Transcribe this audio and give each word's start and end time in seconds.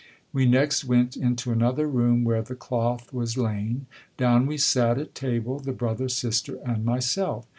We 0.33 0.47
next 0.47 0.83
went 0.83 1.15
into 1.15 1.51
another 1.51 1.85
room, 1.85 2.23
where 2.23 2.41
the 2.41 2.55
cloth 2.55 3.13
was 3.13 3.37
lain. 3.37 3.85
Down 4.17 4.47
we 4.47 4.57
sat 4.57 4.97
at 4.97 5.13
table, 5.13 5.59
the 5.59 5.73
brother, 5.73 6.09
sister, 6.09 6.57
and 6.65 6.83
myself. 6.83 7.45